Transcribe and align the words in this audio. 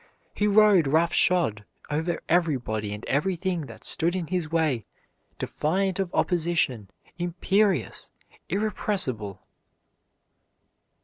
He 0.33 0.47
rode 0.47 0.87
roughshod 0.87 1.63
over 1.91 2.19
everybody 2.27 2.91
and 2.91 3.05
everything 3.05 3.67
that 3.67 3.83
stood 3.83 4.15
in 4.15 4.25
his 4.25 4.51
way, 4.51 4.87
defiant 5.37 5.99
of 5.99 6.11
opposition, 6.15 6.89
imperious, 7.19 8.09
irrepressible! 8.49 9.43